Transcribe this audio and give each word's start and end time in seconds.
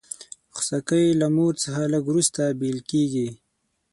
خوسکی 0.55 1.05
له 1.21 1.27
مور 1.35 1.53
څخه 1.63 1.81
لږ 1.93 2.03
وروسته 2.09 2.41
بېل 2.59 2.79
کېږي. 2.91 3.27